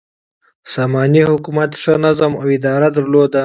[0.73, 3.39] ساماني حکومت ښه نظم او اداره درلوده.